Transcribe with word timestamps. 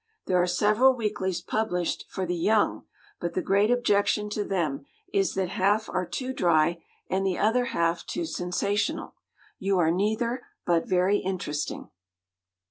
There 0.25 0.41
are 0.41 0.47
several 0.47 0.95
weeklies 0.95 1.41
published 1.41 2.05
for 2.09 2.25
the 2.25 2.33
"young," 2.35 2.85
but 3.19 3.35
the 3.35 3.41
great 3.43 3.69
objection 3.69 4.31
to 4.31 4.43
them 4.43 4.83
is 5.13 5.35
that 5.35 5.49
half 5.49 5.87
are 5.89 6.07
too 6.07 6.33
dry, 6.33 6.83
and 7.07 7.23
the 7.23 7.37
other 7.37 7.65
half 7.65 8.07
too 8.07 8.25
sensational. 8.25 9.13
You 9.59 9.77
are 9.77 9.91
neither, 9.91 10.41
but 10.65 10.87
very 10.87 11.19
interesting. 11.19 11.91